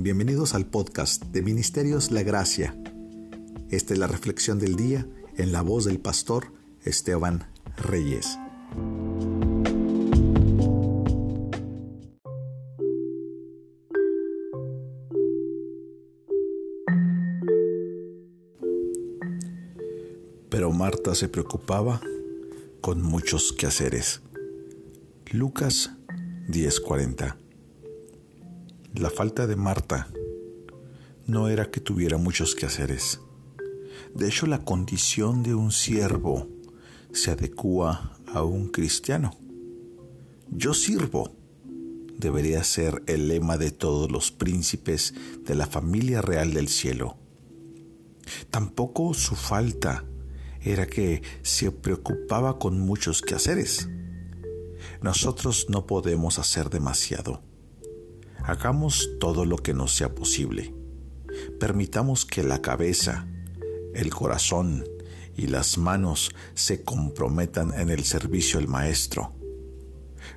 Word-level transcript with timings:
Bienvenidos 0.00 0.54
al 0.54 0.64
podcast 0.64 1.24
de 1.24 1.42
Ministerios 1.42 2.12
La 2.12 2.22
Gracia. 2.22 2.72
Esta 3.68 3.94
es 3.94 3.98
la 3.98 4.06
reflexión 4.06 4.60
del 4.60 4.76
día 4.76 5.04
en 5.36 5.50
la 5.50 5.62
voz 5.62 5.86
del 5.86 5.98
pastor 5.98 6.52
Esteban 6.84 7.50
Reyes. 7.76 8.38
Pero 20.48 20.70
Marta 20.70 21.16
se 21.16 21.28
preocupaba 21.28 22.00
con 22.80 23.02
muchos 23.02 23.52
quehaceres. 23.52 24.20
Lucas 25.32 25.90
10:40 26.46 27.47
La 28.98 29.10
falta 29.10 29.46
de 29.46 29.54
Marta 29.54 30.08
no 31.24 31.48
era 31.48 31.70
que 31.70 31.78
tuviera 31.78 32.18
muchos 32.18 32.56
quehaceres. 32.56 33.20
De 34.12 34.26
hecho, 34.26 34.48
la 34.48 34.64
condición 34.64 35.44
de 35.44 35.54
un 35.54 35.70
siervo 35.70 36.48
se 37.12 37.30
adecua 37.30 38.18
a 38.26 38.42
un 38.42 38.70
cristiano. 38.70 39.38
Yo 40.50 40.74
sirvo 40.74 41.32
debería 42.18 42.64
ser 42.64 43.04
el 43.06 43.28
lema 43.28 43.56
de 43.56 43.70
todos 43.70 44.10
los 44.10 44.32
príncipes 44.32 45.14
de 45.44 45.54
la 45.54 45.68
familia 45.68 46.20
real 46.20 46.52
del 46.52 46.66
cielo. 46.66 47.16
Tampoco 48.50 49.14
su 49.14 49.36
falta 49.36 50.06
era 50.60 50.88
que 50.88 51.22
se 51.42 51.70
preocupaba 51.70 52.58
con 52.58 52.80
muchos 52.80 53.22
quehaceres. 53.22 53.88
Nosotros 55.02 55.66
no 55.68 55.86
podemos 55.86 56.40
hacer 56.40 56.68
demasiado. 56.68 57.42
Hagamos 58.48 59.10
todo 59.20 59.44
lo 59.44 59.58
que 59.58 59.74
nos 59.74 59.94
sea 59.94 60.14
posible. 60.14 60.74
Permitamos 61.60 62.24
que 62.24 62.42
la 62.42 62.62
cabeza, 62.62 63.28
el 63.92 64.08
corazón 64.08 64.84
y 65.36 65.48
las 65.48 65.76
manos 65.76 66.34
se 66.54 66.82
comprometan 66.82 67.78
en 67.78 67.90
el 67.90 68.04
servicio 68.04 68.58
al 68.58 68.66
Maestro. 68.66 69.34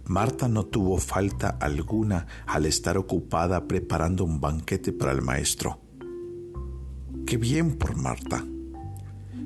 Marta 0.03 0.50
no 0.50 0.66
tuvo 0.66 0.98
falta 0.98 1.52
alguna 1.62 2.28
al 2.48 2.66
estar 2.66 2.98
ocupada 2.98 3.66
preparando 3.70 4.25
un 4.25 4.42
banquete 4.42 4.92
para 4.92 5.14
el 5.14 5.22
Maestro. 5.22 5.80
Qué 7.25 7.38
bien 7.38 7.78
por 7.78 7.96
Marta, 7.96 8.46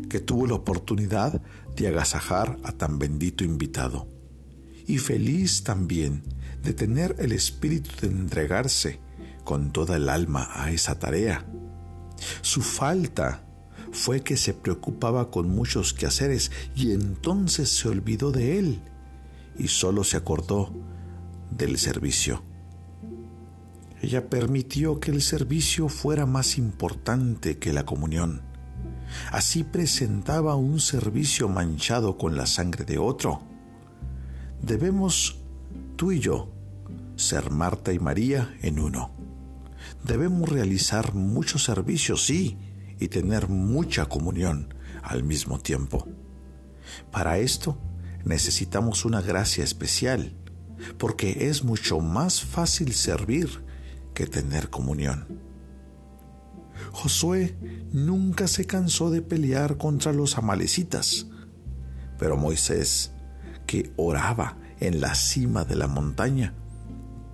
que 0.09 0.19
tuvo 0.19 0.47
la 0.47 0.55
oportunidad 0.55 1.39
de 1.75 1.87
agasajar 1.87 2.57
a 2.63 2.71
tan 2.71 2.97
bendito 2.97 3.43
invitado 3.43 4.14
y 4.87 4.97
feliz 4.97 5.63
también 5.63 6.23
de 6.63 6.73
tener 6.73 7.15
el 7.19 7.31
espíritu 7.31 7.89
de 8.01 8.07
entregarse 8.07 8.99
con 9.43 9.71
toda 9.71 9.97
el 9.97 10.09
alma 10.09 10.49
a 10.53 10.71
esa 10.71 10.97
tarea. 10.99 11.45
Su 12.41 12.61
falta 12.61 13.45
fue 13.91 14.21
que 14.21 14.37
se 14.37 14.53
preocupaba 14.53 15.31
con 15.31 15.49
muchos 15.49 15.93
quehaceres 15.93 16.51
y 16.75 16.91
entonces 16.91 17.69
se 17.69 17.87
olvidó 17.87 18.31
de 18.31 18.59
él 18.59 18.81
y 19.57 19.67
solo 19.67 20.03
se 20.03 20.17
acordó 20.17 20.73
del 21.51 21.77
servicio. 21.77 22.43
Ella 24.01 24.29
permitió 24.29 24.99
que 24.99 25.11
el 25.11 25.21
servicio 25.21 25.87
fuera 25.87 26.25
más 26.25 26.57
importante 26.57 27.57
que 27.57 27.73
la 27.73 27.85
comunión. 27.85 28.41
Así 29.31 29.63
presentaba 29.63 30.55
un 30.55 30.79
servicio 30.79 31.47
manchado 31.47 32.17
con 32.17 32.35
la 32.35 32.45
sangre 32.45 32.85
de 32.85 32.97
otro 32.97 33.54
Debemos, 34.65 35.43
tú 35.95 36.11
y 36.11 36.19
yo, 36.19 36.51
ser 37.15 37.51
Marta 37.51 37.93
y 37.93 37.99
María 37.99 38.57
en 38.63 38.79
uno. 38.79 39.11
Debemos 40.03 40.49
realizar 40.49 41.13
muchos 41.13 41.63
servicios, 41.63 42.25
sí, 42.25 42.57
y 42.99 43.09
tener 43.09 43.47
mucha 43.47 44.07
comunión 44.07 44.73
al 45.03 45.21
mismo 45.21 45.59
tiempo. 45.59 46.07
Para 47.11 47.37
esto 47.37 47.77
necesitamos 48.23 49.05
una 49.05 49.21
gracia 49.21 49.63
especial, 49.63 50.33
porque 50.97 51.47
es 51.47 51.63
mucho 51.63 51.99
más 51.99 52.41
fácil 52.41 52.93
servir 52.93 53.63
que 54.15 54.25
tener 54.25 54.71
comunión. 54.71 55.27
Josué 56.91 57.55
nunca 57.91 58.47
se 58.47 58.65
cansó 58.65 59.11
de 59.11 59.21
pelear 59.21 59.77
contra 59.77 60.11
los 60.11 60.39
amalecitas, 60.39 61.27
pero 62.17 62.35
Moisés 62.35 63.11
que 63.65 63.91
oraba 63.95 64.57
en 64.79 65.01
la 65.01 65.15
cima 65.15 65.65
de 65.65 65.75
la 65.75 65.87
montaña, 65.87 66.53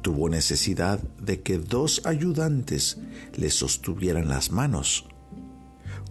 tuvo 0.01 0.29
necesidad 0.29 0.99
de 1.19 1.41
que 1.41 1.57
dos 1.57 2.01
ayudantes 2.05 2.97
le 3.35 3.49
sostuvieran 3.49 4.27
las 4.27 4.51
manos. 4.51 5.07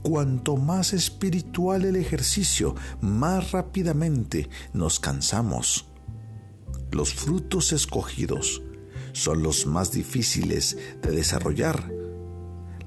Cuanto 0.02 0.56
más 0.56 0.92
espiritual 0.92 1.84
el 1.84 1.96
ejercicio, 1.96 2.74
más 3.00 3.52
rápidamente 3.52 4.48
nos 4.72 4.98
cansamos. 4.98 5.86
Los 6.90 7.14
frutos 7.14 7.72
escogidos 7.72 8.62
son 9.12 9.42
los 9.42 9.66
más 9.66 9.92
difíciles 9.92 10.78
de 11.02 11.10
desarrollar. 11.10 11.92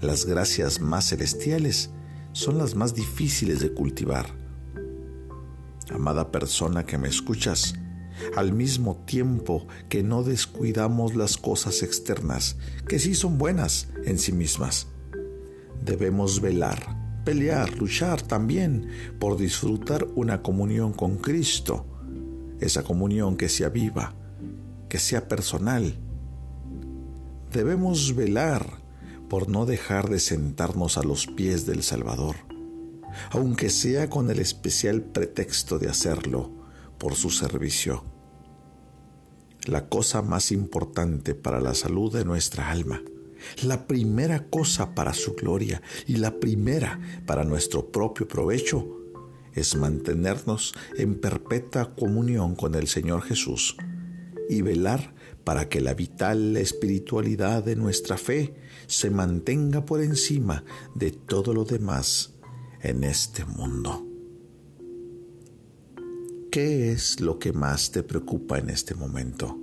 Las 0.01 0.25
gracias 0.25 0.81
más 0.81 1.09
celestiales 1.09 1.91
son 2.31 2.57
las 2.57 2.75
más 2.75 2.95
difíciles 2.95 3.59
de 3.59 3.73
cultivar 3.73 4.42
amada 5.91 6.31
persona 6.31 6.85
que 6.85 6.97
me 6.97 7.07
escuchas, 7.07 7.75
al 8.35 8.53
mismo 8.53 9.03
tiempo 9.05 9.67
que 9.89 10.03
no 10.03 10.23
descuidamos 10.23 11.15
las 11.15 11.37
cosas 11.37 11.83
externas, 11.83 12.57
que 12.87 12.99
sí 12.99 13.15
son 13.15 13.37
buenas 13.37 13.89
en 14.05 14.19
sí 14.19 14.31
mismas. 14.31 14.87
Debemos 15.83 16.41
velar, 16.41 17.21
pelear, 17.25 17.77
luchar 17.77 18.21
también 18.21 18.89
por 19.19 19.37
disfrutar 19.37 20.07
una 20.15 20.41
comunión 20.41 20.93
con 20.93 21.17
Cristo, 21.17 21.85
esa 22.59 22.83
comunión 22.83 23.35
que 23.35 23.49
sea 23.49 23.69
viva, 23.69 24.15
que 24.89 24.99
sea 24.99 25.27
personal. 25.27 25.97
Debemos 27.51 28.15
velar 28.15 28.81
por 29.29 29.49
no 29.49 29.65
dejar 29.65 30.09
de 30.09 30.19
sentarnos 30.19 30.97
a 30.97 31.03
los 31.03 31.27
pies 31.27 31.65
del 31.65 31.83
Salvador 31.83 32.52
aunque 33.31 33.69
sea 33.69 34.09
con 34.09 34.29
el 34.29 34.39
especial 34.39 35.01
pretexto 35.01 35.79
de 35.79 35.89
hacerlo 35.89 36.51
por 36.97 37.15
su 37.15 37.29
servicio. 37.29 38.03
La 39.65 39.87
cosa 39.87 40.21
más 40.21 40.51
importante 40.51 41.35
para 41.35 41.61
la 41.61 41.73
salud 41.73 42.13
de 42.13 42.25
nuestra 42.25 42.69
alma, 42.69 43.01
la 43.63 43.87
primera 43.87 44.47
cosa 44.49 44.93
para 44.95 45.13
su 45.13 45.35
gloria 45.35 45.81
y 46.07 46.17
la 46.17 46.39
primera 46.39 46.99
para 47.25 47.43
nuestro 47.43 47.91
propio 47.91 48.27
provecho, 48.27 48.99
es 49.53 49.75
mantenernos 49.75 50.73
en 50.97 51.15
perpetua 51.15 51.95
comunión 51.95 52.55
con 52.55 52.75
el 52.75 52.87
Señor 52.87 53.21
Jesús 53.21 53.77
y 54.49 54.61
velar 54.61 55.13
para 55.43 55.69
que 55.69 55.81
la 55.81 55.93
vital 55.93 56.57
espiritualidad 56.57 57.63
de 57.63 57.75
nuestra 57.75 58.17
fe 58.17 58.55
se 58.87 59.09
mantenga 59.09 59.85
por 59.85 60.01
encima 60.01 60.63
de 60.95 61.11
todo 61.11 61.53
lo 61.53 61.65
demás 61.65 62.32
en 62.83 63.05
este 63.05 63.45
mundo. 63.45 64.05
¿Qué 66.51 66.91
es 66.91 67.21
lo 67.21 67.39
que 67.39 67.53
más 67.53 67.91
te 67.91 68.03
preocupa 68.03 68.59
en 68.59 68.69
este 68.69 68.93
momento? 68.93 69.57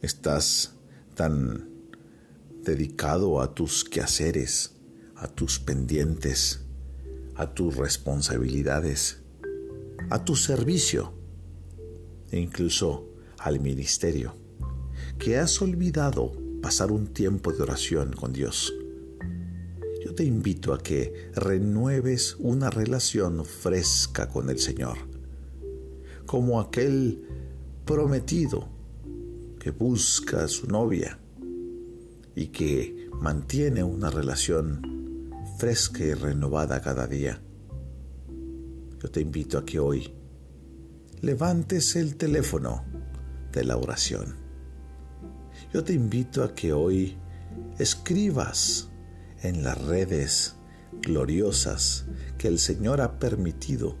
¿Estás 0.00 0.74
tan 1.14 1.68
dedicado 2.62 3.40
a 3.42 3.52
tus 3.52 3.84
quehaceres, 3.84 4.76
a 5.16 5.26
tus 5.26 5.58
pendientes, 5.58 6.60
a 7.34 7.52
tus 7.52 7.76
responsabilidades, 7.76 9.20
a 10.10 10.24
tu 10.24 10.36
servicio 10.36 11.12
e 12.30 12.38
incluso 12.38 13.08
al 13.38 13.58
ministerio, 13.58 14.36
que 15.18 15.36
has 15.38 15.60
olvidado 15.60 16.32
pasar 16.62 16.92
un 16.92 17.08
tiempo 17.08 17.52
de 17.52 17.62
oración 17.62 18.12
con 18.12 18.32
Dios? 18.32 18.72
Yo 20.04 20.14
te 20.14 20.22
invito 20.22 20.74
a 20.74 20.78
que 20.78 21.30
renueves 21.34 22.36
una 22.38 22.68
relación 22.68 23.42
fresca 23.46 24.28
con 24.28 24.50
el 24.50 24.58
Señor, 24.58 24.98
como 26.26 26.60
aquel 26.60 27.26
prometido 27.86 28.68
que 29.58 29.70
busca 29.70 30.44
a 30.44 30.48
su 30.48 30.66
novia 30.66 31.18
y 32.36 32.48
que 32.48 33.08
mantiene 33.18 33.82
una 33.82 34.10
relación 34.10 35.32
fresca 35.56 36.04
y 36.04 36.12
renovada 36.12 36.82
cada 36.82 37.06
día. 37.06 37.40
Yo 39.02 39.10
te 39.10 39.22
invito 39.22 39.56
a 39.56 39.64
que 39.64 39.78
hoy 39.78 40.12
levantes 41.22 41.96
el 41.96 42.16
teléfono 42.16 42.84
de 43.52 43.64
la 43.64 43.78
oración. 43.78 44.36
Yo 45.72 45.82
te 45.82 45.94
invito 45.94 46.44
a 46.44 46.54
que 46.54 46.74
hoy 46.74 47.16
escribas 47.78 48.90
en 49.44 49.62
las 49.62 49.80
redes 49.80 50.56
gloriosas 51.02 52.06
que 52.38 52.48
el 52.48 52.58
Señor 52.58 53.02
ha 53.02 53.18
permitido 53.18 53.96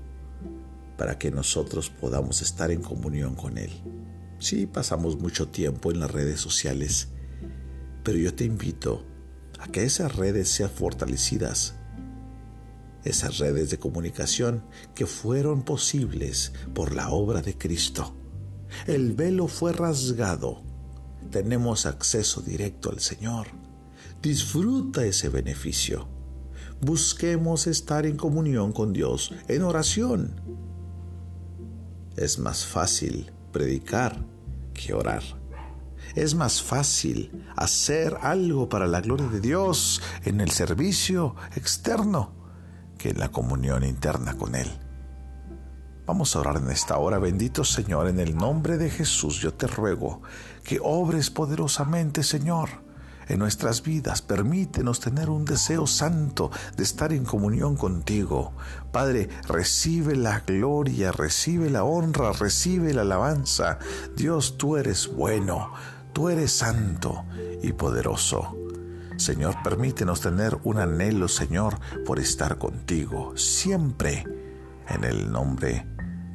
para 0.96 1.18
que 1.18 1.30
nosotros 1.30 1.90
podamos 1.90 2.40
estar 2.40 2.70
en 2.70 2.80
comunión 2.80 3.34
con 3.34 3.58
Él. 3.58 3.70
Sí, 4.38 4.66
pasamos 4.66 5.18
mucho 5.18 5.48
tiempo 5.48 5.90
en 5.90 6.00
las 6.00 6.10
redes 6.10 6.40
sociales, 6.40 7.08
Pero 8.02 8.18
yo 8.18 8.34
te 8.34 8.44
invito 8.44 9.06
a 9.58 9.68
que 9.68 9.84
esas 9.84 10.14
redes 10.14 10.50
sean 10.50 10.68
fortalecidas. 10.68 11.74
Esas 13.02 13.38
redes 13.38 13.70
de 13.70 13.78
comunicación 13.78 14.62
que 14.94 15.06
fueron 15.06 15.62
posibles 15.62 16.52
por 16.74 16.94
la 16.94 17.08
obra 17.08 17.40
de 17.40 17.56
Cristo. 17.56 18.14
El 18.86 19.14
velo 19.14 19.46
fue 19.48 19.72
rasgado. 19.72 20.62
Tenemos 21.30 21.86
acceso 21.86 22.42
directo 22.42 22.90
al 22.90 23.00
Señor. 23.00 23.63
Disfruta 24.24 25.04
ese 25.04 25.28
beneficio. 25.28 26.08
Busquemos 26.80 27.66
estar 27.66 28.06
en 28.06 28.16
comunión 28.16 28.72
con 28.72 28.94
Dios 28.94 29.34
en 29.48 29.62
oración. 29.62 30.40
Es 32.16 32.38
más 32.38 32.64
fácil 32.64 33.30
predicar 33.52 34.24
que 34.72 34.94
orar. 34.94 35.22
Es 36.14 36.34
más 36.34 36.62
fácil 36.62 37.44
hacer 37.54 38.16
algo 38.22 38.66
para 38.70 38.86
la 38.86 39.02
gloria 39.02 39.28
de 39.28 39.42
Dios 39.42 40.00
en 40.24 40.40
el 40.40 40.50
servicio 40.50 41.36
externo 41.54 42.32
que 42.96 43.10
en 43.10 43.18
la 43.18 43.28
comunión 43.28 43.84
interna 43.84 44.38
con 44.38 44.54
Él. 44.54 44.70
Vamos 46.06 46.34
a 46.34 46.40
orar 46.40 46.56
en 46.56 46.70
esta 46.70 46.96
hora, 46.96 47.18
bendito 47.18 47.62
Señor, 47.62 48.08
en 48.08 48.20
el 48.20 48.34
nombre 48.34 48.78
de 48.78 48.88
Jesús 48.88 49.42
yo 49.42 49.52
te 49.52 49.66
ruego 49.66 50.22
que 50.62 50.78
obres 50.82 51.28
poderosamente, 51.28 52.22
Señor, 52.22 52.83
en 53.28 53.38
nuestras 53.38 53.82
vidas. 53.82 54.22
Permítenos 54.22 55.00
tener 55.00 55.30
un 55.30 55.44
deseo 55.44 55.86
santo 55.86 56.50
de 56.76 56.82
estar 56.82 57.12
en 57.12 57.24
comunión 57.24 57.76
contigo. 57.76 58.52
Padre, 58.92 59.28
recibe 59.48 60.16
la 60.16 60.40
gloria, 60.40 61.12
recibe 61.12 61.70
la 61.70 61.84
honra, 61.84 62.32
recibe 62.32 62.92
la 62.94 63.02
alabanza. 63.02 63.78
Dios, 64.16 64.56
tú 64.58 64.76
eres 64.76 65.12
bueno, 65.12 65.72
tú 66.12 66.28
eres 66.28 66.52
santo 66.52 67.24
y 67.62 67.72
poderoso. 67.72 68.56
Señor, 69.16 69.56
permítenos 69.62 70.20
tener 70.20 70.58
un 70.64 70.78
anhelo, 70.78 71.28
Señor, 71.28 71.78
por 72.04 72.18
estar 72.18 72.58
contigo, 72.58 73.36
siempre, 73.36 74.24
en 74.88 75.04
el 75.04 75.30
nombre 75.30 75.86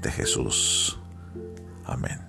de 0.02 0.12
Jesús. 0.12 1.00
Amén. 1.86 2.29